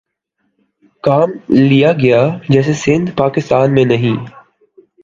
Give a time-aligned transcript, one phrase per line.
[1.03, 1.29] کام
[1.69, 4.17] لیا گیا جیسے سندھ پاکستان میں نہیں